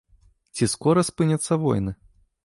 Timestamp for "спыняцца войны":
1.09-1.91